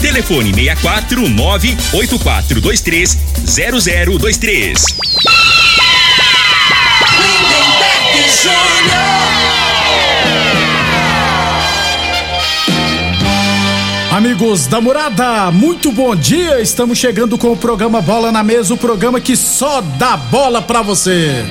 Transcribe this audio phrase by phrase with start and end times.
[0.00, 4.84] Telefone 64 98423 0023.
[7.18, 7.96] Lindenberg
[14.16, 16.60] Amigos da Morada, muito bom dia.
[16.60, 20.80] Estamos chegando com o programa Bola na Mesa, o programa que só dá bola pra
[20.80, 21.44] você.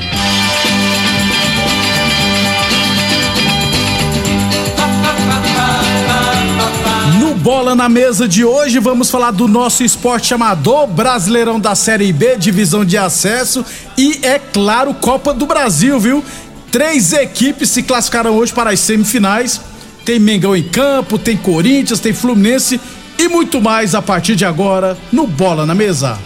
[7.46, 12.38] Bola na Mesa de hoje, vamos falar do nosso esporte amador, Brasileirão da Série B,
[12.38, 13.64] divisão de acesso
[13.96, 16.26] e, é claro, Copa do Brasil, viu?
[16.72, 19.62] Três equipes se classificaram hoje para as semifinais.
[20.04, 22.82] Tem Mengão em campo, tem Corinthians, tem Fluminense
[23.20, 26.18] e muito mais a partir de agora no Bola na Mesa.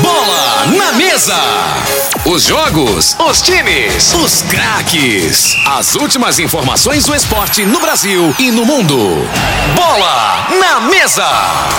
[0.00, 2.09] Bola na mesa.
[2.26, 5.56] Os jogos, os times, os craques.
[5.66, 9.26] As últimas informações do esporte no Brasil e no mundo.
[9.74, 11.26] Bola na mesa.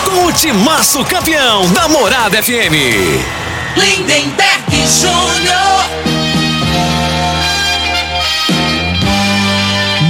[0.04, 2.74] Com o timaço campeão da Morada FM.
[3.78, 5.62] Lindenberg Júnior.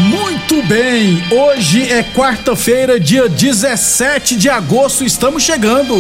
[0.08, 5.96] Muito bem, hoje é quarta-feira, dia 17 de agosto, estamos chegando.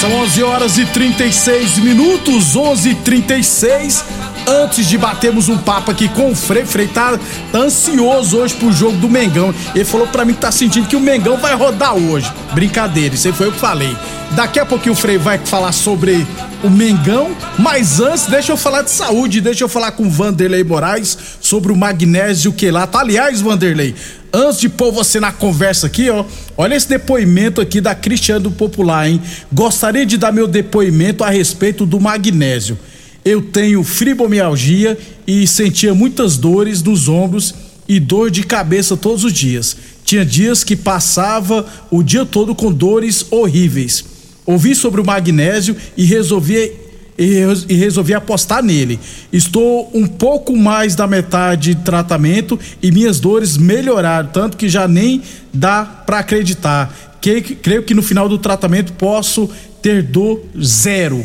[0.00, 4.02] São 11 horas e 36 minutos, 11 e 36
[4.46, 7.18] Antes de batermos um papo aqui com o Frei, Frei tá,
[7.52, 9.54] tá ansioso hoje pro jogo do Mengão.
[9.74, 12.32] Ele falou pra mim que tá sentindo que o Mengão vai rodar hoje.
[12.52, 13.94] Brincadeira, isso aí foi eu que falei.
[14.32, 16.26] Daqui a pouquinho o Frei vai falar sobre
[16.62, 20.64] o Mengão, mas antes deixa eu falar de saúde, deixa eu falar com o Vanderlei
[20.64, 22.98] Moraes sobre o magnésio quelato.
[22.98, 23.94] Aliás, Vanderlei,
[24.32, 26.24] antes de pôr você na conversa aqui, ó,
[26.56, 29.20] olha esse depoimento aqui da Cristiano do Popular, hein?
[29.52, 32.78] Gostaria de dar meu depoimento a respeito do magnésio.
[33.24, 34.96] Eu tenho fibromialgia
[35.26, 37.54] e sentia muitas dores nos ombros
[37.88, 39.76] e dor de cabeça todos os dias.
[40.04, 44.04] Tinha dias que passava o dia todo com dores horríveis.
[44.46, 46.72] Ouvi sobre o magnésio e resolvi
[47.20, 48.98] e e resolvi apostar nele.
[49.30, 54.88] Estou um pouco mais da metade de tratamento e minhas dores melhoraram, tanto que já
[54.88, 55.20] nem
[55.52, 57.18] dá para acreditar.
[57.20, 59.50] Que, creio que no final do tratamento posso
[59.82, 61.22] ter dor zero.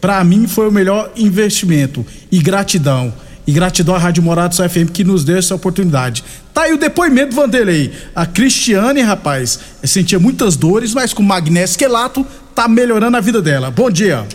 [0.00, 3.12] Para mim foi o melhor investimento e gratidão.
[3.46, 6.24] E gratidão à Rádio Morados FM que nos deu essa oportunidade.
[6.54, 7.92] Tá aí o depoimento, Vanderlei.
[8.16, 13.70] A Cristiane, rapaz, sentia muitas dores, mas com magnésio quelato tá melhorando a vida dela.
[13.70, 14.26] Bom dia.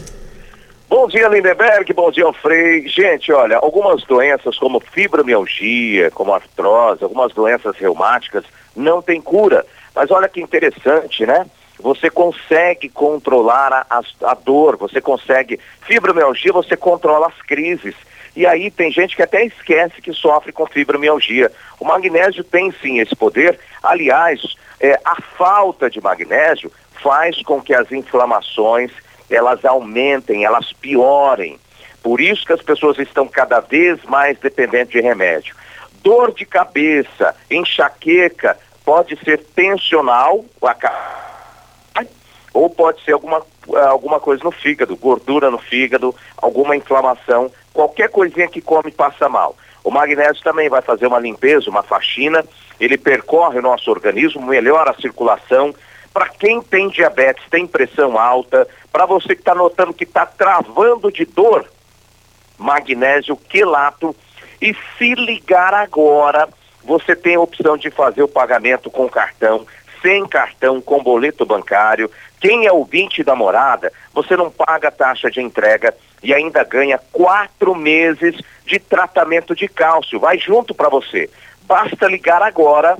[0.89, 1.93] Bom dia, Lindenberg.
[1.93, 2.87] Bom dia, Frei.
[2.87, 8.43] Gente, olha, algumas doenças como fibromialgia, como artrose, algumas doenças reumáticas
[8.75, 9.63] não têm cura.
[9.93, 11.45] Mas olha que interessante, né?
[11.79, 15.59] Você consegue controlar a, a, a dor, você consegue.
[15.81, 17.93] Fibromialgia, você controla as crises.
[18.35, 21.51] E aí tem gente que até esquece que sofre com fibromialgia.
[21.79, 23.59] O magnésio tem sim esse poder.
[23.83, 24.41] Aliás,
[24.79, 26.71] é, a falta de magnésio
[27.03, 28.91] faz com que as inflamações
[29.29, 31.59] elas aumentem, elas piorem.
[32.01, 35.55] Por isso que as pessoas estão cada vez mais dependentes de remédio.
[36.01, 40.45] Dor de cabeça, enxaqueca, pode ser tensional,
[42.53, 43.45] ou pode ser alguma,
[43.89, 49.55] alguma coisa no fígado, gordura no fígado, alguma inflamação, qualquer coisinha que come passa mal.
[49.83, 52.43] O magnésio também vai fazer uma limpeza, uma faxina,
[52.79, 55.73] ele percorre o nosso organismo, melhora a circulação.
[56.13, 61.11] Para quem tem diabetes, tem pressão alta, para você que está notando que está travando
[61.11, 61.69] de dor,
[62.57, 64.15] magnésio quelato
[64.61, 66.49] e se ligar agora
[66.83, 69.65] você tem a opção de fazer o pagamento com cartão,
[70.01, 72.09] sem cartão, com boleto bancário.
[72.39, 77.75] Quem é ouvinte da morada, você não paga taxa de entrega e ainda ganha quatro
[77.75, 78.35] meses
[78.65, 80.19] de tratamento de cálcio.
[80.19, 81.29] Vai junto para você.
[81.63, 82.97] Basta ligar agora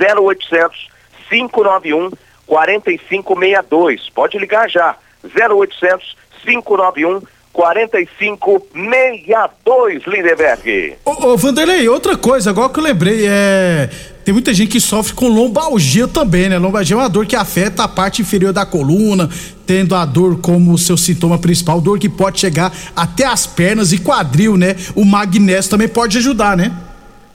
[0.00, 0.88] 0800
[1.28, 2.10] 591
[2.46, 4.10] 4562.
[4.10, 4.96] Pode ligar já.
[5.24, 7.22] 0800 591
[7.52, 10.94] 4562, Lindeberg.
[11.04, 13.90] Ô, ô, Vanderlei, outra coisa, agora que eu lembrei, é.
[14.24, 16.56] Tem muita gente que sofre com lombalgia também, né?
[16.58, 19.28] Lombalgia é uma dor que afeta a parte inferior da coluna,
[19.66, 23.98] tendo a dor como seu sintoma principal, dor que pode chegar até as pernas e
[23.98, 24.76] quadril, né?
[24.94, 26.72] O magnésio também pode ajudar, né?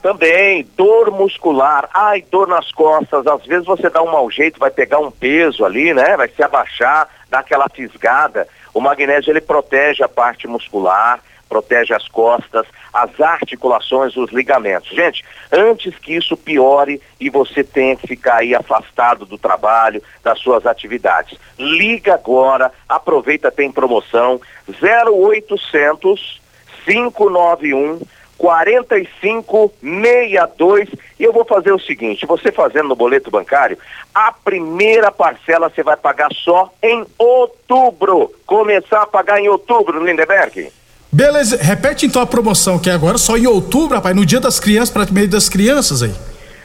[0.04, 4.70] Também, dor muscular, ai, dor nas costas, às vezes você dá um mau jeito, vai
[4.70, 6.14] pegar um peso ali, né?
[6.14, 8.46] Vai se abaixar, dar aquela fisgada.
[8.74, 14.90] O magnésio ele protege a parte muscular, protege as costas, as articulações, os ligamentos.
[14.90, 20.38] Gente, antes que isso piore e você tenha que ficar aí afastado do trabalho, das
[20.38, 26.44] suas atividades, liga agora, aproveita, tem promoção 0800
[26.84, 28.00] 591
[28.38, 30.88] 4562
[31.18, 33.78] e eu vou fazer o seguinte, você fazendo no boleto bancário,
[34.14, 38.30] a primeira parcela você vai pagar só em outubro.
[38.46, 40.70] Começar a pagar em outubro, Lindeberg.
[41.12, 44.58] Beleza, repete então a promoção que é agora só em outubro, rapaz, no dia das
[44.58, 46.12] crianças, para meio das crianças aí.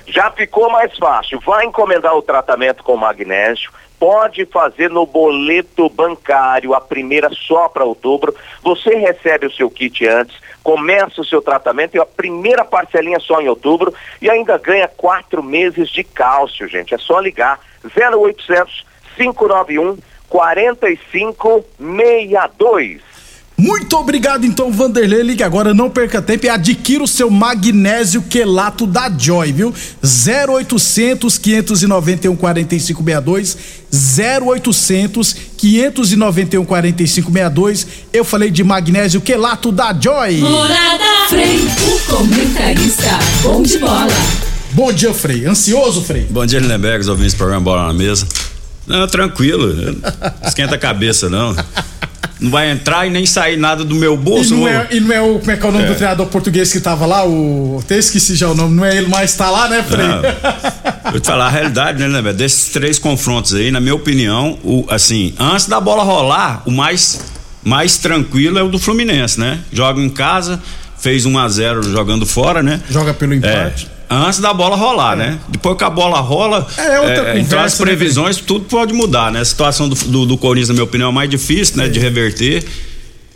[0.08, 1.40] Já ficou mais fácil.
[1.46, 3.70] Vai encomendar o tratamento com magnésio.
[4.00, 8.34] Pode fazer no boleto bancário, a primeira só para outubro.
[8.64, 13.42] Você recebe o seu kit antes, começa o seu tratamento e a primeira parcelinha só
[13.42, 16.94] em outubro e ainda ganha quatro meses de cálcio, gente.
[16.94, 18.86] É só ligar 0800
[19.18, 19.98] 591
[20.30, 23.09] 4562.
[23.60, 25.22] Muito obrigado então, Vanderlei.
[25.22, 29.74] Ligue agora, não perca tempo e adquira o seu magnésio quelato da Joy, viu?
[30.02, 33.58] 0800 591 4562
[33.92, 37.88] 0800 591 4562.
[38.14, 40.38] Eu falei de magnésio quelato da Joy.
[40.38, 44.08] Morada Frei, o comentarista bom de bola.
[44.72, 45.46] Bom dia, Frei.
[45.46, 46.26] Ansioso, Frei?
[46.30, 48.26] Bom dia, Lindenberg, os ouvintes do programa Bola na Mesa.
[48.88, 49.98] Não, tranquilo,
[50.46, 51.54] esquenta a cabeça, não.
[52.40, 54.52] Não vai entrar e nem sair nada do meu E bolso.
[54.54, 55.40] não, vou- é, e não é o.
[55.40, 57.28] Como é que é o nome do treinador português que tava lá?
[57.28, 57.80] O.
[57.84, 58.76] Até esqueci já o nome.
[58.76, 60.08] Não é ele mais tá lá, né, Frei?
[60.08, 60.22] Não.
[61.12, 62.38] Vou te falar a realidade, né, Lindenberg?
[62.38, 67.20] Desses três confrontos aí, na minha opinião, o, assim, antes da bola rolar, o mais,
[67.64, 69.60] mais tranquilo é o do Fluminense, né?
[69.74, 70.62] Joga em casa,
[70.98, 72.80] fez 1 a 0 jogando fora, né?
[72.90, 73.90] Joga pelo É, empate.
[74.10, 75.38] Antes da bola rolar, né?
[75.50, 79.32] Depois que a bola rola, É outra então conversa, as né, previsões, tudo pode mudar,
[79.32, 79.40] né?
[79.42, 81.88] A situação do, do, do Corinthians, na minha opinião, é mais difícil, né?
[81.88, 82.64] De reverter.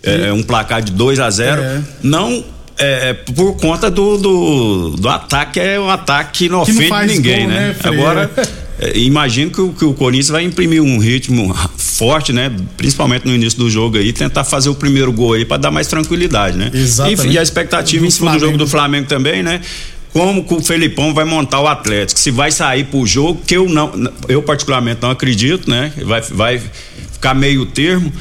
[0.05, 1.81] É, um placar de 2 a 0 É.
[2.01, 2.43] Não
[2.77, 6.77] é, é por conta do, do, do ataque, é um ataque que não Que não
[6.79, 7.67] ofende faz ninguém, gol, né?
[7.67, 7.75] né?
[7.83, 8.31] Agora,
[8.79, 12.51] é, imagino que, o- que o Corinthians vai imprimir um ritmo forte, né?
[12.75, 15.87] Principalmente no início do jogo aí, tentar fazer o primeiro gol aí para dar mais
[15.87, 16.69] tranquilidade, né?
[16.73, 17.27] Exatamente.
[17.27, 18.45] E, e a expectativa Do em cima do Flamengo.
[18.45, 19.61] jogo do Flamengo também, né?
[20.13, 22.19] Como que o Felipão vai montar o Atlético?
[22.19, 23.91] Se vai sair pro jogo, que eu não,
[24.27, 25.91] eu particularmente não acredito, né?
[26.05, 26.61] Vai, vai
[27.11, 28.13] ficar meio termo,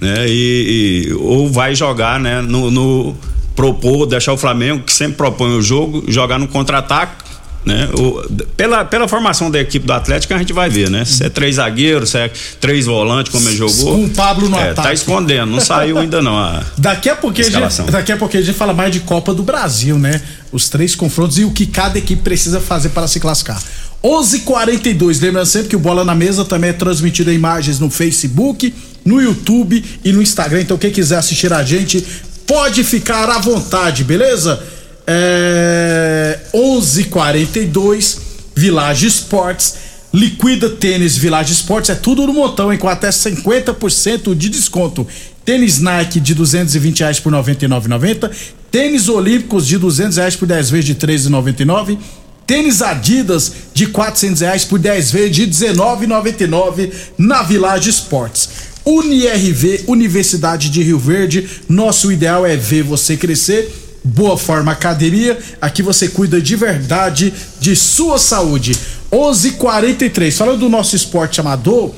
[0.00, 0.26] né?
[0.28, 2.40] E, e- ou vai jogar, né?
[2.42, 3.16] No, no-
[3.54, 7.24] propor, deixar o Flamengo que sempre propõe o jogo, jogar no contra-ataque.
[7.66, 7.88] Né?
[7.98, 8.22] O-
[8.56, 11.04] pela, pela formação da equipe do Atlético a gente vai ver, né?
[11.04, 12.30] Se é três zagueiros, se é
[12.60, 13.96] três volantes, como ele jogou.
[13.96, 14.88] Com o Pablo no é, ataque.
[14.88, 16.38] Tá escondendo, não saiu ainda não.
[16.38, 19.34] a- Daqui a pouquinho a gente, daqui a pouquinho a gente fala mais de Copa
[19.34, 20.22] do Brasil, né?
[20.52, 23.60] Os três confrontos e o que cada equipe precisa fazer para se classificar.
[24.00, 25.20] 11:42.
[25.20, 28.72] Lembrando sempre que o Bola na Mesa também é transmitido em imagens no Facebook,
[29.04, 30.60] no YouTube e no Instagram.
[30.60, 32.04] Então quem quiser assistir a gente
[32.46, 34.62] pode ficar à vontade, beleza?
[35.06, 38.18] É 11:42
[38.54, 39.74] Village Esportes.
[40.12, 42.78] Liquida Tênis Village Esportes é tudo no montão, hein?
[42.78, 45.06] Com até 50% de desconto.
[45.44, 48.30] Tênis Nike de 220 reais por 99,90.
[48.70, 51.98] Tênis Olímpicos de 200 reais por 10 vezes de 13,99.
[52.46, 58.48] Tênis Adidas de 400 reais por 10 vezes de 19,99 na Village Esportes.
[58.84, 61.48] UniRV, Universidade de Rio Verde.
[61.68, 63.85] Nosso ideal é ver você crescer.
[64.06, 68.78] Boa Forma Academia, aqui você cuida de verdade de sua saúde.
[69.10, 70.36] 11:43.
[70.36, 71.92] Falando do nosso esporte amador,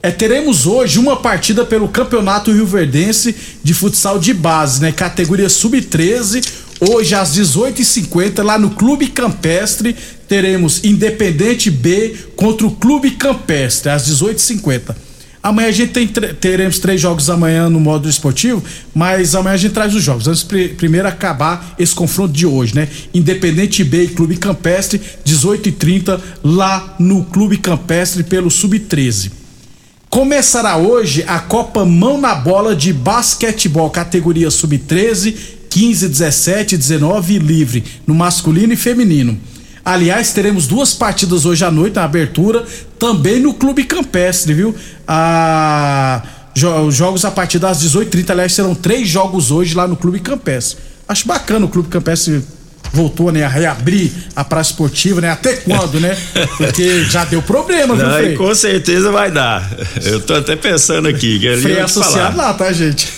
[0.00, 4.92] é, teremos hoje uma partida pelo Campeonato Rio Verdense de futsal de base, né?
[4.92, 6.46] Categoria sub-13.
[6.80, 9.96] Hoje às 18h50 lá no Clube Campestre
[10.28, 15.07] teremos Independente B contra o Clube Campestre às 18h50.
[15.42, 18.62] Amanhã a gente tem, teremos três jogos amanhã no modo esportivo,
[18.94, 20.24] mas amanhã a gente traz os jogos.
[20.24, 22.88] De primeiro acabar esse confronto de hoje, né?
[23.14, 29.30] Independente B e Clube Campestre, 18 e 30 lá no Clube Campestre pelo Sub-13.
[30.10, 35.36] Começará hoje a Copa Mão na Bola de Basquetebol, categoria Sub-13,
[35.70, 39.38] 15, 17, 19 livre, no masculino e feminino.
[39.90, 42.62] Aliás, teremos duas partidas hoje à noite na abertura,
[42.98, 44.74] também no Clube Campestre, viu?
[46.86, 50.76] Os jogos a partir das 18h30, aliás, serão três jogos hoje lá no Clube Campestre.
[51.08, 52.44] Acho bacana o Clube Campestre
[52.92, 55.30] voltou, né, a reabrir a praça esportiva, né?
[55.30, 56.16] Até quando, né?
[56.56, 58.36] Porque já deu problema, viu, Frei?
[58.36, 59.68] Com certeza vai dar.
[60.02, 61.38] Eu tô até pensando aqui.
[61.60, 63.08] Frei associado lá, tá, gente?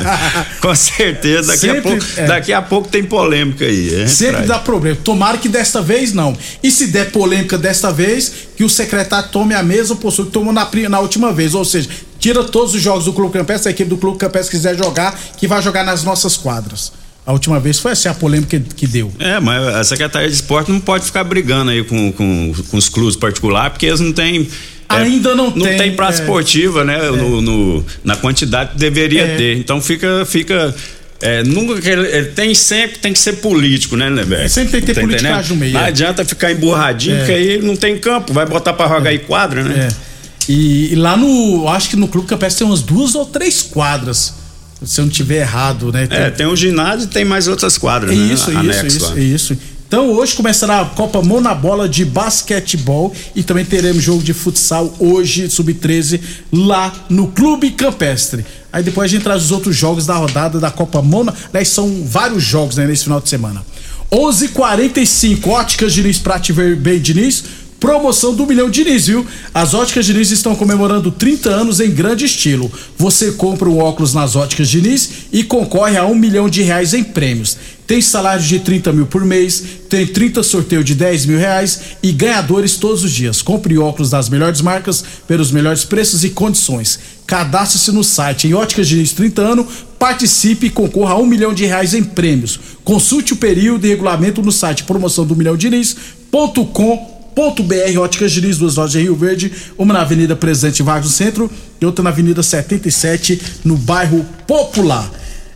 [0.60, 2.26] com certeza, daqui Sempre, a, pouco, é.
[2.26, 4.08] daqui a pouco tem polêmica aí.
[4.08, 4.48] Sempre traz.
[4.48, 4.96] dá problema.
[5.02, 6.36] Tomara que desta vez não.
[6.62, 10.52] E se der polêmica desta vez, que o secretário tome a mesma postura que tomou
[10.52, 11.54] na, na última vez.
[11.54, 14.76] Ou seja, tira todos os jogos do Clube Campestre, a equipe do Clube Campestre quiser
[14.76, 16.92] jogar, que vai jogar nas nossas quadras.
[17.26, 19.12] A última vez foi assim a polêmica que, que deu.
[19.18, 22.88] É, mas a Secretaria de Esporte não pode ficar brigando aí com, com, com os
[22.88, 24.48] clubes particulares, porque eles não têm.
[24.88, 25.62] É, Ainda não, não tem.
[25.62, 26.96] Não tem praça é, esportiva, né?
[26.96, 27.10] É.
[27.10, 29.36] No, no, na quantidade que deveria é.
[29.36, 29.58] ter.
[29.58, 30.24] Então fica.
[30.26, 30.74] fica
[31.22, 34.48] é, nunca ele, tem sempre tem que ser político, né, Neber?
[34.48, 35.74] Sempre tem que ter tá politicagem no meio.
[35.74, 35.88] Não é.
[35.88, 37.18] adianta ficar emburradinho, é.
[37.18, 39.12] porque aí não tem campo, vai botar pra jogar é.
[39.12, 39.88] aí quadra, né?
[39.90, 40.10] É.
[40.48, 41.68] E, e, lá no.
[41.68, 44.39] Acho que no Clube Campestre tem umas duas ou três quadras
[44.84, 46.06] se eu não tiver errado, né?
[46.06, 46.18] Tem...
[46.18, 48.32] É, tem um ginásio e tem mais outras quadras, né?
[48.32, 49.58] Isso, isso, isso, isso.
[49.90, 54.32] Então hoje começará a Copa Mão na Bola de basquetebol e também teremos jogo de
[54.32, 56.20] futsal hoje, sub-13,
[56.52, 58.46] lá no Clube Campestre.
[58.72, 61.34] Aí depois a gente traz os outros jogos da rodada da Copa Mona.
[61.52, 61.64] Né?
[61.64, 63.64] São vários jogos né, nesse final de semana.
[64.12, 67.44] 11:45 h 45 Óticas Diniz Prate Bem Diniz
[67.80, 69.26] Promoção do Milhão Diniz, viu?
[69.54, 72.70] As Óticas Diniz estão comemorando 30 anos em grande estilo.
[72.98, 77.02] Você compra um óculos nas Óticas Diniz e concorre a um milhão de reais em
[77.02, 77.56] prêmios.
[77.86, 82.12] Tem salário de 30 mil por mês, tem 30 sorteio de 10 mil reais e
[82.12, 83.40] ganhadores todos os dias.
[83.40, 87.00] Compre óculos das melhores marcas pelos melhores preços e condições.
[87.26, 89.66] Cadastre-se no site em Óticas Diniz 30 anos,
[89.98, 92.60] participe e concorra a um milhão de reais em prêmios.
[92.84, 98.76] Consulte o período e regulamento no site promoção do milhão Diniz.com .br Óticas Diniz, duas
[98.76, 102.42] lojas em Rio Verde, uma na Avenida Presidente Vargas no centro e outra na Avenida
[102.42, 105.10] 77 no bairro Popular.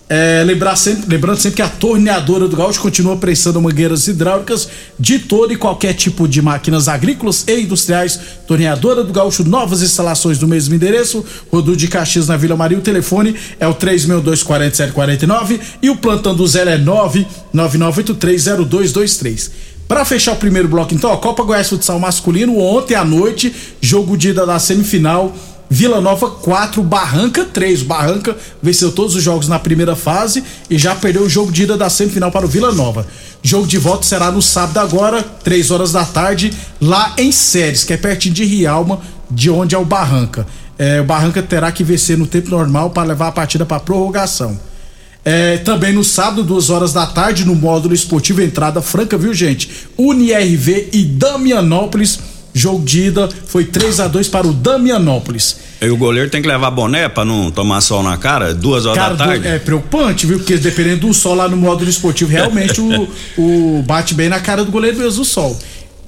[0.06, 4.68] É, lembrar sempre, lembrando sempre que a torneadora do Gaúcho continua prestando mangueiras hidráulicas
[5.00, 8.20] de todo e qualquer tipo de máquinas agrícolas e industriais.
[8.46, 12.76] Torneadora do Gaúcho, novas instalações do mesmo endereço, Rodu de Caxias na Vila Maria.
[12.76, 19.50] O telefone é o 3624749 e o plantão do Zé é 999830223.
[19.86, 24.16] Para fechar o primeiro bloco, então, a Copa Goiás Futsal Masculino, ontem à noite, jogo
[24.16, 25.34] de ida da semifinal.
[25.68, 27.82] Vila Nova 4, Barranca 3.
[27.82, 31.64] O Barranca venceu todos os jogos na primeira fase e já perdeu o jogo de
[31.64, 33.06] ida da semifinal para o Vila Nova.
[33.42, 37.92] Jogo de volta será no sábado agora, 3 horas da tarde, lá em Séries, que
[37.92, 39.00] é pertinho de Rialma,
[39.30, 40.46] de onde é o Barranca.
[40.78, 44.58] É, o Barranca terá que vencer no tempo normal para levar a partida para prorrogação.
[45.24, 49.70] É, também no sábado, duas horas da tarde, no módulo esportivo Entrada Franca, viu, gente?
[49.96, 52.18] UniRV e Damianópolis.
[52.56, 55.56] Jogo de ida foi 3 a 2 para o Damianópolis.
[55.80, 58.54] E o goleiro tem que levar boné para não tomar sol na cara?
[58.54, 59.48] Duas horas cara, da tarde?
[59.48, 60.38] É preocupante, viu?
[60.38, 64.64] Porque dependendo do sol lá no módulo esportivo, realmente o, o bate bem na cara
[64.64, 65.58] do goleiro mesmo o sol.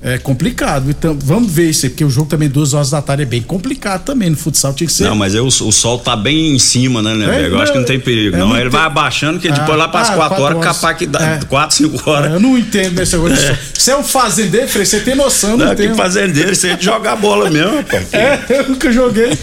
[0.02, 0.90] É complicado.
[0.90, 3.42] Então, vamos ver isso aí, porque o jogo também duas horas da tarde é bem
[3.42, 4.30] complicado também.
[4.30, 5.04] No futsal tinha que ser.
[5.04, 7.44] Não, mas aí o, sol tá bem em cima, né, né?
[7.44, 8.48] É, eu acho que não tem perigo, é, não.
[8.48, 8.54] não.
[8.56, 8.70] Ele tem...
[8.70, 11.20] vai abaixando, que depois ah, lá para as ah, quatro, horas, horas, capaz que dá
[11.20, 11.40] é.
[11.46, 12.32] quatro, cinco horas.
[12.32, 13.48] eu não entendo esse negócio.
[13.48, 13.58] É.
[13.74, 15.94] Você é um fazendeiro, Frei, você tem noção, não, não tem?
[15.94, 17.96] fazendeiro, você é de jogar bola mesmo, pô.
[18.16, 19.36] É, eu nunca joguei.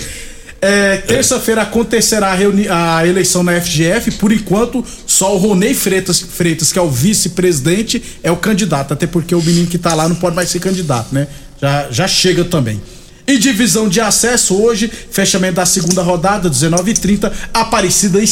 [0.65, 4.11] É, Terça-feira acontecerá a, a, eleição na FGF.
[4.11, 8.93] Por enquanto, só o Ronei Freitas, Freitas, que é o vice-presidente, é o candidato.
[8.93, 11.27] Até porque o menino que tá lá não pode mais ser candidato, né?
[11.61, 12.81] Já, já chega também.
[13.27, 18.27] E divisão de acesso hoje, fechamento da segunda rodada, 19h30, Aparecida e.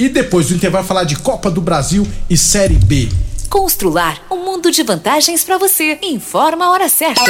[0.00, 3.08] E depois do intervalo falar de Copa do Brasil e Série B.
[3.48, 5.96] Constrular um mundo de vantagens para você.
[6.02, 7.22] Informa a hora certa.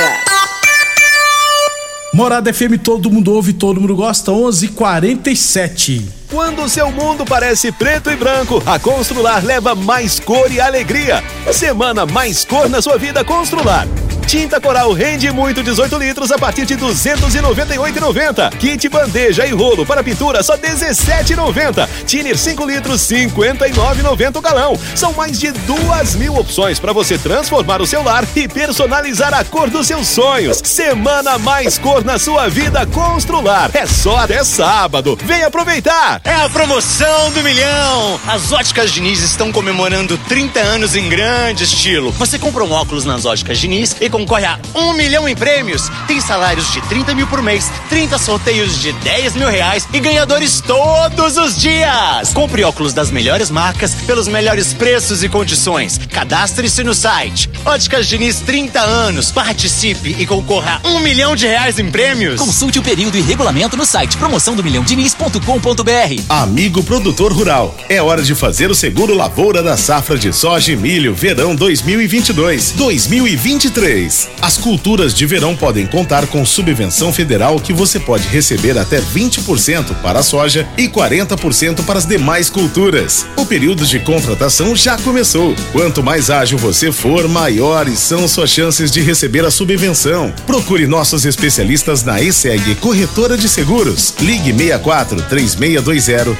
[2.17, 6.03] Morada FM, todo mundo ouve, todo mundo gosta, 11:47.
[6.31, 11.23] Quando o seu mundo parece preto e branco, a Constrular leva mais cor e alegria.
[11.53, 13.87] Semana mais cor na sua vida Constrular.
[14.27, 18.57] Tinta Coral rende muito 18 litros a partir de 298,90.
[18.57, 21.89] Kit bandeja e rolo para pintura só 17,90.
[22.05, 24.77] Tiner 5 litros 59,90 o galão.
[24.97, 29.45] São mais de duas mil opções para você transformar o seu lar e personalizar a
[29.45, 30.61] cor dos seus sonhos.
[30.65, 33.71] Semana mais cor na sua vida Constrular.
[33.75, 35.17] É só até sábado.
[35.23, 36.21] Vem aproveitar.
[36.25, 38.21] É a promoção do milhão.
[38.27, 42.11] As óticas Diniz estão comemorando 30 anos em grande estilo.
[42.13, 45.91] Você compra um óculos nas óticas Diniz e concorre a um milhão em prêmios.
[46.07, 50.63] Tem salários de 30 mil por mês, 30 sorteios de 10 mil reais e ganhadores
[50.63, 52.33] todos os dias.
[52.33, 56.01] Compre óculos das melhores marcas pelos melhores preços e condições.
[56.11, 57.51] Cadastre-se no site.
[57.65, 59.31] Óticas Diniz 30 anos.
[59.31, 62.41] Participe e concorra a um milhão de reais em prêmios.
[62.41, 66.23] Consulte o período e regulamento no site promoção do milhão diniz.com.br.
[66.31, 70.77] Amigo produtor rural, é hora de fazer o seguro lavoura da safra de soja e
[70.77, 74.06] milho verão 2022-2023.
[74.41, 79.95] As culturas de verão podem contar com subvenção federal que você pode receber até 20%
[80.03, 83.27] para a soja e 40% para as demais culturas.
[83.37, 85.55] O período de contratação já começou.
[85.73, 90.33] Quanto mais ágil você for, maiores são suas chances de receber a subvenção.
[90.47, 94.15] Procure nossos especialistas na ESEG Corretora de Seguros.
[94.21, 96.37] Ligue 64 3620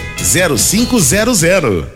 [0.57, 1.96] 0500.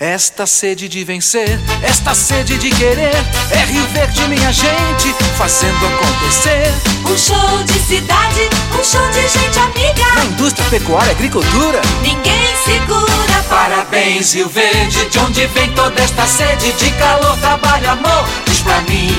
[0.00, 3.16] Esta sede de vencer, esta sede de querer,
[3.50, 6.72] é Rio Verde, minha gente, fazendo acontecer.
[7.04, 10.14] Um show de cidade, um show de gente amiga.
[10.14, 13.18] Na indústria, pecuária, agricultura, ninguém segura.
[13.48, 18.24] Parabéns, Rio Verde, de onde vem toda esta sede de calor, trabalho, amor.
[18.46, 19.10] Diz pra mim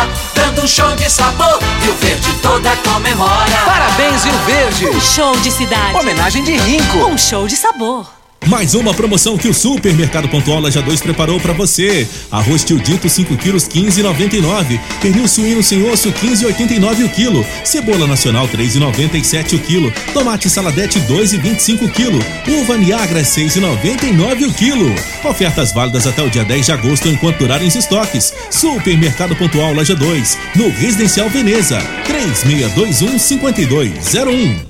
[0.00, 1.58] e cola, dando um show de sabor.
[1.82, 3.58] Rio Verde toda comemora.
[3.64, 4.88] Parabéns, Rio Verde.
[4.88, 5.96] Um show de cidade.
[5.96, 6.98] Homenagem de Rinco.
[7.06, 8.19] Um show de sabor.
[8.46, 12.08] Mais uma promoção que o Supermercado Pontual Laja 2 preparou para você.
[12.30, 14.80] Arroz tio dito 5 quilos 15,99.
[15.00, 17.46] Pernil suíno sem osso 15,89 o quilo.
[17.64, 19.92] Cebola nacional 3,97 o quilo.
[20.12, 22.18] Tomate saladete 2,25 o quilo.
[22.48, 24.94] Uva Niagara 6,99 o quilo.
[25.22, 28.32] Ofertas válidas até o dia 10 de agosto enquanto durarem os estoques.
[28.50, 31.78] Supermercado Pontual Laja 2, no Residencial Veneza.
[32.06, 34.69] 3621 5201.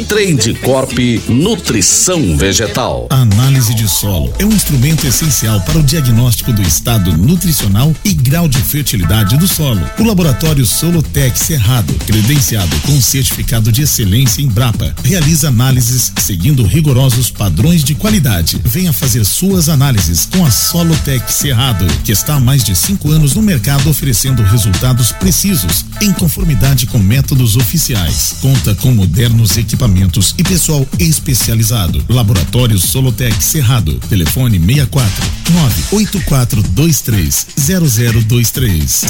[0.05, 3.07] Trade Corp Nutrição Vegetal.
[3.09, 8.13] A análise de solo é um instrumento essencial para o diagnóstico do estado nutricional e
[8.13, 9.81] grau de fertilidade do solo.
[9.99, 17.29] O laboratório Solotec Cerrado, credenciado com certificado de excelência em Brapa, realiza análises seguindo rigorosos
[17.29, 18.59] padrões de qualidade.
[18.63, 23.35] Venha fazer suas análises com a Solotec Cerrado, que está há mais de cinco anos
[23.35, 28.35] no mercado oferecendo resultados precisos, em conformidade com métodos oficiais.
[28.41, 29.90] Conta com modernos equipamentos
[30.37, 32.03] e pessoal especializado.
[32.09, 33.99] Laboratório Solotec Cerrado.
[34.09, 39.05] Telefone 64 98423 0023.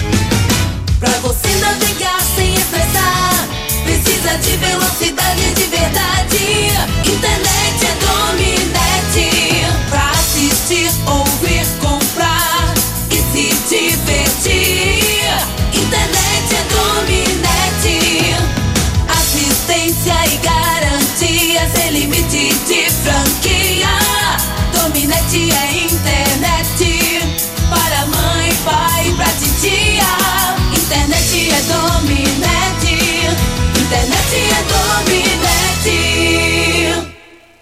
[1.00, 3.50] Pra você navegar sem estressar,
[3.84, 6.38] precisa de velocidade de verdade.
[7.06, 9.30] Internet é Dominete.
[9.90, 11.31] Pra assistir, ouvir,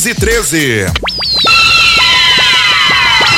[0.00, 0.86] 213.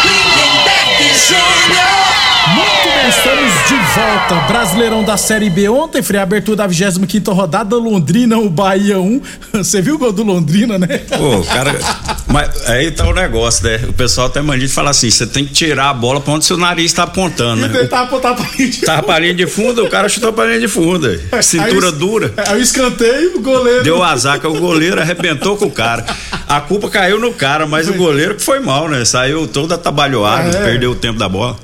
[0.04, 2.21] Lindenberg Júnior.
[2.48, 4.34] Muito bem, estamos de volta.
[4.52, 5.68] Brasileirão da Série B.
[5.68, 9.20] Ontem foi a abertura da 25 rodada Londrina, o Bahia 1.
[9.54, 10.88] Você viu o gol do Londrina, né?
[11.16, 11.78] Pô, cara.
[12.26, 13.80] Mas aí tá o negócio, né?
[13.88, 16.44] O pessoal tem mania de falar assim: você tem que tirar a bola pra onde
[16.44, 17.68] seu nariz tá apontando, né?
[17.68, 20.60] tentar apontar pra linha de Tava pra linha de fundo, o cara chutou pra linha
[20.60, 21.08] de fundo.
[21.42, 22.34] Cintura Aí dura.
[22.48, 23.84] Aí o escanteio, o goleiro.
[23.84, 26.04] Deu azar que o goleiro arrebentou com o cara.
[26.48, 29.04] A culpa caiu no cara, mas o goleiro que foi mal, né?
[29.04, 30.64] Saiu todo atabalhoado, É.
[30.64, 31.56] perdeu o tempo da bola.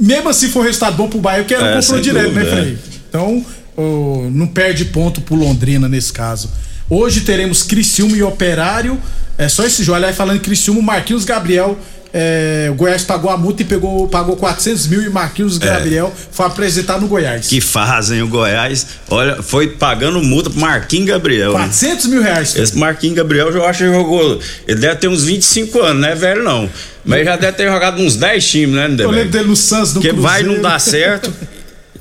[0.00, 2.32] Mesmo assim foi um resultado bom pro Bahia, porque era um É, confronto sem direto,
[2.32, 2.62] dúvida, né, é.
[2.62, 2.78] Frei?
[3.08, 6.50] Então, ô, não perde ponto pro Londrina nesse caso.
[6.90, 8.98] Hoje teremos Criciúma e Operário.
[9.38, 9.96] É só esse jogo.
[9.96, 11.78] Aliás, falando em Criciúma, Marquinhos Gabriel.
[12.12, 15.64] é, o Goiás pagou a multa e pegou, pagou 400 mil e Marquinhos É.
[15.64, 17.46] Gabriel foi apresentar no Goiás.
[17.46, 18.84] Que fazem o Goiás.
[19.08, 21.52] Olha, foi pagando multa pro Marquinhos Gabriel.
[21.52, 21.58] né?
[21.60, 22.56] 400 mil reais.
[22.56, 24.40] Esse Marquinhos Gabriel, eu acho que jogou.
[24.66, 26.68] Ele deve ter uns 25 anos, não é velho não.
[27.04, 30.00] Mas já deve ter jogado uns 10 times, né, Eu lembro dele no Santos, no
[30.02, 30.62] Porque vai Cruzeiro.
[30.62, 31.32] não dar certo.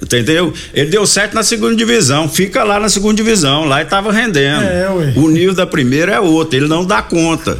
[0.09, 0.51] Entendeu?
[0.73, 4.63] Ele deu certo na segunda divisão, fica lá na segunda divisão, lá ele tava rendendo.
[4.63, 5.13] É, ué.
[5.15, 7.59] O nível da primeira é outro, ele não dá conta.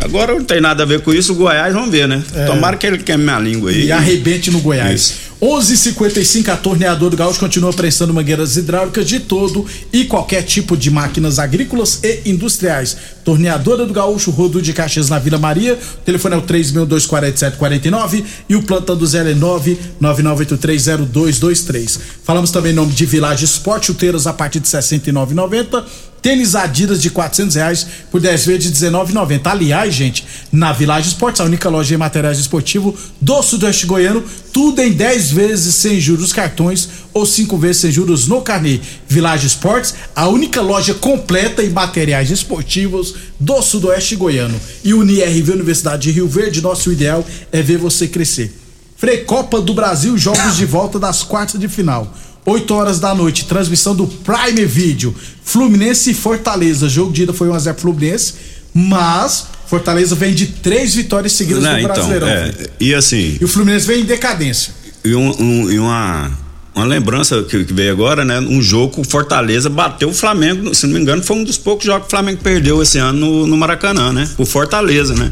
[0.00, 2.22] Agora não tem nada a ver com isso, o Goiás, vamos ver, né?
[2.34, 2.46] É.
[2.46, 3.86] Tomara que ele queime a língua aí.
[3.86, 5.00] E arrebente no Goiás.
[5.00, 5.30] Isso.
[5.40, 10.90] 11:55 a torneadora do Gaúcho continua prestando mangueiras hidráulicas de todo e qualquer tipo de
[10.90, 12.94] máquinas agrícolas e industriais.
[13.24, 15.72] Torneadora do Gaúcho, Rodo de Caxias na Vila Maria.
[15.74, 21.98] O telefone é o 3624749 e o plantão do Zé é 999830223.
[22.22, 25.82] Falamos também em nome de Village Esporte, chuteiras a partir de R$ 69,90.
[26.22, 29.40] Tênis Adidas de 400 reais por 10 vezes de 19,90.
[29.46, 34.82] Aliás, gente, na Village Esportes, a única loja de materiais esportivos do Sudoeste Goiano, tudo
[34.82, 38.80] em 10 vezes sem juros cartões ou 5 vezes sem juros no carnê.
[39.08, 44.60] Village Esportes, a única loja completa em materiais esportivos do Sudoeste Goiano.
[44.84, 48.60] E UniRV Universidade de Rio Verde, nosso ideal é ver você crescer.
[49.00, 52.14] Frei Copa do Brasil, jogos de volta das quartas de final.
[52.50, 55.14] 8 horas da noite, transmissão do Prime Video.
[55.44, 56.88] Fluminense e Fortaleza.
[56.88, 58.34] Jogo de ida foi 1x0 Fluminense,
[58.74, 62.28] mas Fortaleza vem de três vitórias seguidas Não, no então, Brasileirão.
[62.28, 64.72] é, e assim, E o Fluminense vem em decadência.
[65.04, 66.30] e, um- um- e uma,
[66.74, 68.38] uma lembrança que, que veio agora, né?
[68.40, 71.84] Um jogo o Fortaleza bateu o Flamengo, se não me engano, foi um dos poucos
[71.86, 74.28] jogos que o Flamengo perdeu esse ano no, no Maracanã, né?
[74.36, 75.30] O Fortaleza, né?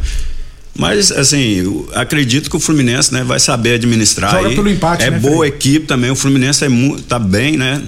[0.79, 4.31] Mas, assim, eu acredito que o Fluminense né, vai saber administrar.
[4.31, 4.55] Joga aí.
[4.55, 5.49] pelo empate, É né, boa Frei?
[5.51, 6.09] equipe também.
[6.11, 6.69] O Fluminense é
[7.09, 7.83] tá bem, né?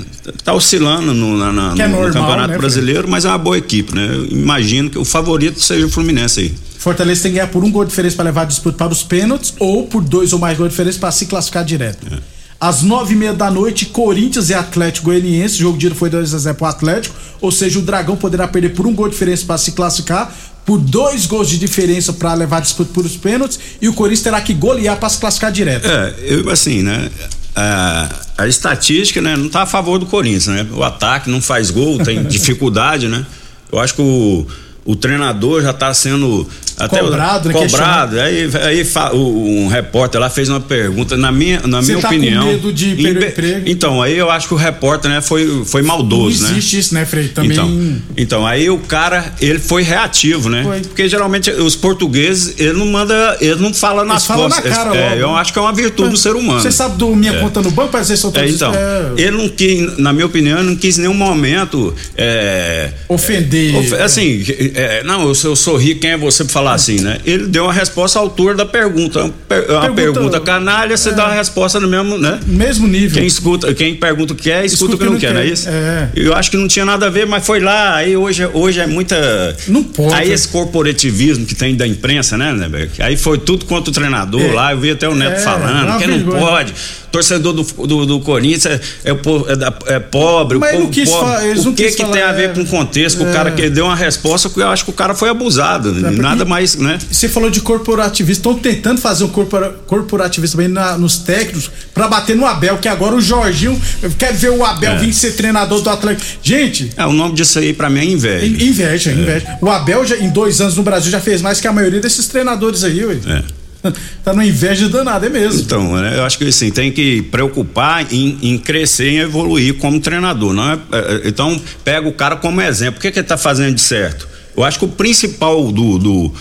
[0.44, 2.58] Tá oscilando no, na- na- é no- no normal, Campeonato né?
[2.58, 4.08] Brasileiro, mas é uma boa equipe, né?
[4.12, 6.54] Eu imagino que o favorito seja o Fluminense aí.
[6.78, 9.02] Fortaleza tem que ganhar por um gol de diferença para levar a disputa para os
[9.04, 12.04] pênaltis ou por dois ou mais gols de diferença para se classificar direto.
[12.12, 12.18] É.
[12.58, 15.54] Às nove e meia da noite, Corinthians e Atlético Goianiense.
[15.56, 17.14] O jogo de ida foi 2x0 pro Atlético.
[17.40, 20.30] Ou seja, o Dragão poderá perder por um gol de diferença para se classificar,
[20.64, 23.58] por dois gols de diferença para levar a disputa por os pênaltis.
[23.80, 25.86] E o Corinthians terá que golear para se classificar direto.
[25.86, 27.10] É, eu assim, né?
[27.54, 30.66] A, a estatística, né, não tá a favor do Corinthians, né?
[30.72, 33.26] O ataque não faz gol, tem dificuldade, né?
[33.72, 34.46] Eu acho que o,
[34.84, 36.48] o treinador já está sendo
[36.80, 38.20] até Cobrado, né, cobrado.
[38.20, 42.14] Aí, aí um repórter lá fez uma pergunta na minha, na Você minha tá com
[42.16, 42.46] opinião.
[42.46, 43.62] medo de perder emprego?
[43.68, 46.56] Então aí eu acho que o repórter né foi foi maldoso, Não né?
[46.58, 47.28] existe isso, né, Frei?
[47.28, 47.50] Também.
[47.52, 50.64] Então, então, aí o cara, ele foi reativo, né?
[50.82, 54.72] Porque geralmente os portugueses, ele não manda, ele não fala nas Eles falam na costas.
[54.76, 55.20] cara É, logo.
[55.20, 56.60] eu acho que é uma virtude do ser humano.
[56.60, 57.40] Você sabe do minha É.
[57.40, 58.72] conta no banco eu tô É, então,
[59.16, 63.76] ele não quis, na minha opinião, ele não quis em nenhum momento é, ofender.
[63.76, 64.42] of- assim,
[64.74, 67.18] é, não, eu, eu sou rico, quem é você pra falar assim, né?
[67.24, 69.20] Ele deu uma resposta à altura da pergunta.
[69.24, 72.38] Uma, per- uma Pergunta- pergunta, canalha, você dá a resposta no mesmo, né?
[72.46, 73.18] Mesmo nível.
[73.18, 75.68] Quem escuta, quem pergunta o que quer, escuta, o que não, quer, não é isso?
[75.68, 76.08] É.
[76.14, 78.86] Eu acho que não tinha nada a ver, mas foi lá, aí hoje, hoje é
[78.86, 79.56] muita.
[79.68, 80.14] Não pode.
[80.14, 83.02] Aí esse corporativismo que tem da imprensa, né, Nebeck?
[83.02, 84.52] Aí foi tudo contra o treinador É.
[84.52, 86.74] lá, eu vi até o Neto É, falando, que não pode.
[87.10, 91.08] Torcedor do, do, do Corinthians é, é, é é pobre, Mas o povo não quis
[91.10, 91.32] pobre.
[91.36, 92.52] fa- eles o que que falar, tem a ver é.
[92.52, 93.22] com o contexto?
[93.24, 93.30] É.
[93.30, 96.44] O cara que deu uma resposta que eu acho que o cara foi abusado, nada
[96.44, 96.98] mais, né?
[97.10, 102.06] Você falou de corporativismo, estão tentando fazer um corpora- corporativismo também na- nos técnicos pra
[102.08, 103.80] bater no Abel, que agora o Jorginho
[104.18, 104.96] quer ver o Abel É.
[104.98, 106.26] vir ser treinador do Atlético.
[106.42, 108.46] Gente, É, o nome disso aí pra mim é inveja.
[108.46, 109.58] in- inveja, inveja.
[109.60, 112.26] O Abel já, em dois anos no Brasil já fez mais que a maioria desses
[112.28, 113.16] treinadores aí, ué.
[113.26, 113.59] É.
[114.24, 115.60] Tá numa inveja danada, é mesmo.
[115.60, 120.00] Então, né, eu acho que assim, tem que preocupar em, em crescer e evoluir como
[120.00, 120.52] treinador.
[120.52, 122.98] Não é, é, então, pega o cara como exemplo.
[122.98, 124.28] O que, que ele está fazendo de certo?
[124.56, 126.32] Eu acho que o principal do, do,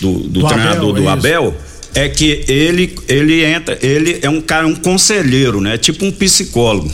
[0.00, 1.12] do, do Do treinador Abel, do é.
[1.12, 1.56] Abel
[1.94, 5.78] é que ele, ele entra, ele é um cara, um conselheiro, né?
[5.78, 6.90] Tipo um psicólogo.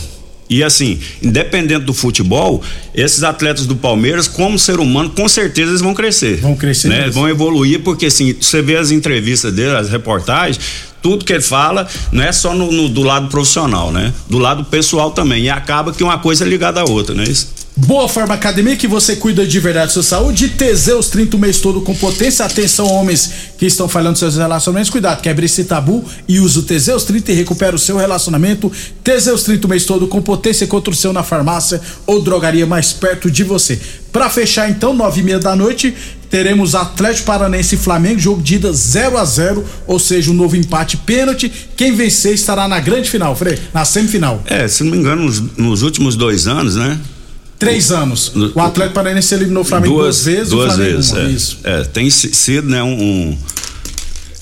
[0.50, 2.60] E assim, independente do futebol,
[2.92, 6.38] esses atletas do Palmeiras, como ser humano, com certeza eles vão crescer.
[6.38, 7.08] Vão crescer Né?
[7.08, 10.58] vão evoluir, porque assim, você vê as entrevistas dele, as reportagens,
[11.00, 14.12] tudo que ele fala não é só no, no- do lado profissional, né?
[14.28, 15.44] Do lado pessoal também.
[15.44, 17.48] E acaba que uma coisa é ligada à outra, não é isso?
[17.86, 20.50] Boa Forma Academia, que você cuida de verdade da sua saúde.
[20.50, 22.44] Teseus 30 o mês todo com potência.
[22.44, 24.90] Atenção, homens que estão falhando seus relacionamentos.
[24.90, 28.70] Cuidado, quebre esse tabu e use o Teseus 30 e recupera o seu relacionamento.
[29.02, 32.92] Teseus 30 o mês todo com potência contra o seu na farmácia ou drogaria mais
[32.92, 33.80] perto de você.
[34.12, 35.94] Pra fechar, então, nove e meia da noite,
[36.28, 40.54] teremos Atlético Paranense e Flamengo, jogo de ida 0 a 0 ou seja, um novo
[40.54, 41.50] empate pênalti.
[41.76, 44.42] Quem vencer estará na grande final, Frei, na semifinal.
[44.44, 47.00] É, se não me engano, nos, nos últimos dois anos, né?
[47.60, 48.32] Três anos.
[48.54, 51.24] O Atlético Paranaense eliminou o Flamengo duas, vezes duas o Flamengo vezes, é.
[51.26, 51.58] Isso.
[51.62, 52.88] É, tem si- sido, né, um.
[53.00, 53.38] um-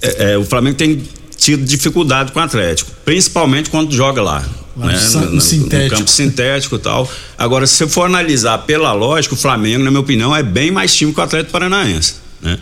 [0.01, 1.03] é, é, o Flamengo tem
[1.37, 4.45] tido dificuldade com o Atlético, principalmente quando joga lá.
[4.77, 5.97] Lá né, no no no sintético.
[5.97, 7.11] campo sintético e tal.
[7.37, 10.95] Agora, se você for analisar pela lógica, o Flamengo, na minha opinião, é bem mais
[10.95, 12.15] time que o Atlético Paranaense.
[12.41, 12.57] Né?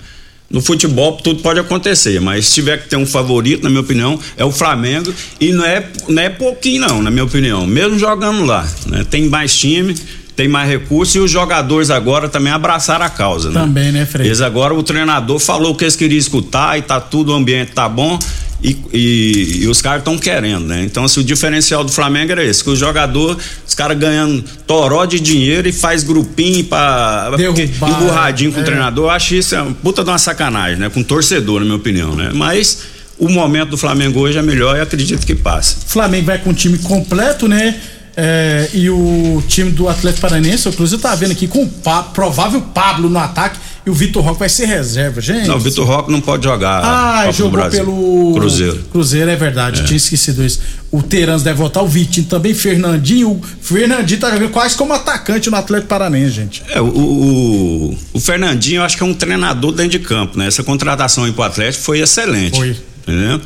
[0.48, 4.18] No futebol tudo pode acontecer, mas se tiver que ter um favorito, na minha opinião,
[4.38, 8.44] é o Flamengo e não é, não é pouquinho não, na minha opinião, mesmo jogando
[8.46, 9.04] lá, né?
[9.10, 9.94] Tem mais time,
[10.36, 13.58] tem mais recursos e os jogadores agora também abraçaram a causa, né?
[13.60, 14.26] Também, né, Frei?
[14.26, 17.72] Eles agora, o treinador falou o que eles queriam escutar e tá tudo, o ambiente
[17.72, 18.18] tá bom
[18.62, 20.82] e, e- e os caras estão querendo, né?
[20.84, 25.06] Então, assim, o diferencial do Flamengo era esse, que o jogador, os caras ganhando toró
[25.06, 28.62] de dinheiro e faz grupinho pra Derrubar, emburradinho com é.
[28.62, 30.90] o treinador, eu acho isso é uma puta de uma sacanagem, né?
[30.90, 32.30] Com o torcedor, na minha opinião, né?
[32.34, 32.82] Mas
[33.18, 35.76] o momento do Flamengo hoje é melhor e acredito que passe.
[35.86, 37.74] Flamengo vai com o time completo, né?
[38.18, 42.62] É, e o time do Atlético Paranaense, inclusive, tá vendo aqui com o Pa- provável
[42.62, 45.46] Pablo no ataque e o Vitor Roque vai ser reserva, gente.
[45.46, 46.80] Não, o Vitor Roque não pode jogar.
[46.82, 48.82] Ah, jogou pelo Cruzeiro.
[48.90, 49.84] Cruzeiro, é verdade, É.
[49.84, 50.60] tinha esquecido isso.
[50.90, 53.32] O Terans deve voltar, o Vitinho também, Fernandinho.
[53.32, 56.62] O Fernandinho tá jogando quase como atacante no Atlético Paranaense, gente.
[56.70, 60.46] É, o, o, o Fernandinho, eu acho que é um treinador dentro de campo, né?
[60.46, 62.56] Essa contratação aí pro Atlético foi excelente.
[62.56, 62.76] Foi.
[63.06, 63.40] Entendeu?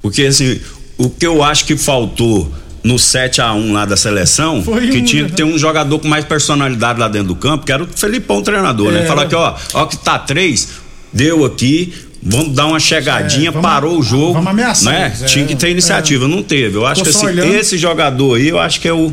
[0.00, 0.58] Porque, assim,
[0.96, 2.50] o que eu acho que faltou
[2.82, 5.98] no 7 a 1 lá da seleção, Foi que um- tinha que ter um jogador
[5.98, 9.00] com mais personalidade lá dentro do campo, que era o Felipão, o treinador, É.
[9.00, 9.06] né?
[9.06, 10.68] Falar que, ó, ó que tá três,
[11.12, 14.34] deu aqui, vamos dar uma chegadinha, É, vamos- parou o jogo.
[14.34, 15.06] vamos ameaçar né?
[15.06, 16.76] eles, é, Tinha que ter iniciativa, não teve.
[16.76, 19.12] Eu acho Tô que assim, esse jogador aí, eu acho que é o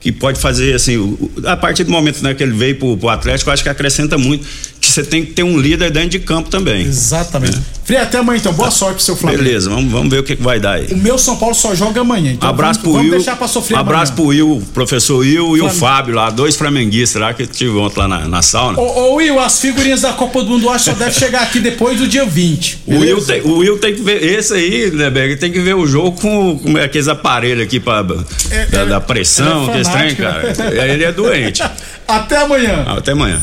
[0.00, 3.50] que pode fazer assim, a partir do momento né, que ele veio pro, pro Atlético,
[3.50, 4.46] eu acho que acrescenta muito
[4.80, 6.86] que você tem que ter um líder dentro de campo também.
[6.86, 7.58] Exatamente.
[7.84, 8.52] Frei, até amanhã então.
[8.52, 9.42] Boa sorte pro seu Flamengo.
[9.42, 10.86] Beleza, vamos, vamos ver o que, que vai dar aí.
[10.90, 12.32] O meu São Paulo só joga amanhã.
[12.32, 13.18] Então abraço vamos, pro vamos Will.
[13.18, 14.16] deixar pra sofrer abraço amanhã.
[14.16, 15.68] pro Will, professor Will e o.
[15.70, 18.78] Fábio lá, dois flamenguistas lá que tive ontem lá na, na sauna.
[18.80, 21.58] Ô, ô Will, as figurinhas da Copa do Mundo acho que só deve chegar aqui
[21.60, 22.78] depois do dia 20.
[22.86, 25.74] O Will, tem, o Will tem que ver, esse aí, né, Berg, tem que ver
[25.74, 28.04] o jogo com, com aqueles aparelhos aqui pra,
[28.50, 30.22] É, da, é- da pressão, fanático.
[30.22, 30.92] cara.
[30.92, 31.62] Ele é doente.
[32.06, 32.84] Até amanhã.
[32.86, 33.40] Até amanhã.